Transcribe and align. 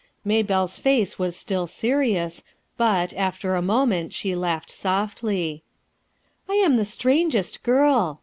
Maybelle's 0.25 0.79
face 0.79 1.19
was 1.19 1.35
still 1.35 1.67
serious, 1.67 2.43
but, 2.75 3.13
after 3.13 3.53
a 3.53 3.61
moment, 3.61 4.15
she 4.15 4.35
laughed 4.35 4.71
softly, 4.71 5.61
"I 6.49 6.53
am 6.55 6.73
the 6.73 6.85
strangest 6.85 7.61
girl!" 7.61 8.19